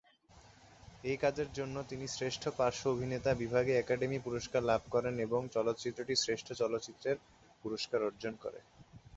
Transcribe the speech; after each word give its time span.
এই 1.03 1.17
কাজের 1.17 1.49
জন্য 1.53 1.75
তিনি 1.89 2.05
শ্রেষ্ঠ 2.07 2.43
পার্শ্ব 2.57 2.83
অভিনেতা 2.91 3.31
বিভাগে 3.33 3.73
একাডেমি 3.75 4.17
পুরস্কার 4.19 4.61
লাভ 4.63 4.81
করেন 4.91 5.15
এবং 5.19 5.41
চলচ্চিত্রটি 5.55 6.13
শ্রেষ্ঠ 6.15 6.47
চলচ্চিত্রের 6.61 7.17
পুরস্কার 7.63 7.99
অর্জন 8.03 8.33
করে। 8.43 8.59